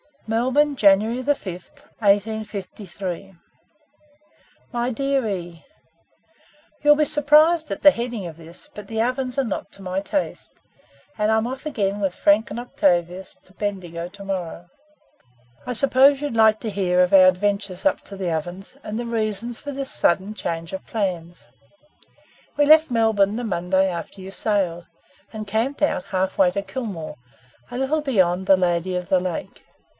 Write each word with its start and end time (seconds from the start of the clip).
"Melbourne, 0.25 0.77
January 0.77 1.21
5, 1.21 1.33
1853. 1.99 3.35
"My 4.71 4.89
dear 4.89 5.27
E, 5.27 5.65
"You'll 6.81 6.95
be 6.95 7.03
surprised 7.03 7.69
at 7.69 7.81
the 7.83 7.91
heading 7.91 8.25
of 8.25 8.37
this 8.37 8.69
but 8.73 8.87
the 8.87 9.01
Ovens 9.01 9.37
are 9.37 9.43
not 9.43 9.71
to 9.73 9.81
my 9.81 9.99
taste, 9.99 10.53
and 11.17 11.31
I'm 11.31 11.45
off 11.45 11.65
again 11.65 11.99
with 11.99 12.15
Frank 12.15 12.49
and 12.49 12.61
Octavius 12.61 13.35
to 13.43 13.53
Bendigo 13.53 14.07
tomorrow. 14.07 14.69
I 15.67 15.73
suppose 15.73 16.21
you'll 16.21 16.31
like 16.31 16.61
to 16.61 16.69
hear 16.71 17.01
of 17.01 17.13
our 17.13 17.27
adventures 17.27 17.85
up 17.85 18.01
to 18.03 18.15
the 18.15 18.31
Ovens, 18.31 18.77
and 18.83 18.97
the 18.97 19.05
reasons 19.05 19.59
for 19.59 19.73
this 19.73 19.91
sudden 19.91 20.33
change 20.33 20.71
of 20.71 20.87
plans. 20.87 21.49
We 22.55 22.65
left 22.65 22.89
Melbourne 22.89 23.35
the 23.35 23.43
Monday 23.43 23.87
after 23.89 24.21
you 24.21 24.31
sailed, 24.31 24.87
and 25.33 25.45
camped 25.45 25.81
out 25.83 26.05
half 26.05 26.37
way 26.39 26.49
to 26.51 26.61
Kilmore, 26.63 27.17
a 27.69 27.77
little 27.77 28.01
beyond 28.01 28.47
the 28.47 28.57
'Lady 28.57 28.95
of 28.95 29.09
the 29.09 29.19
Lake.' 29.19 29.63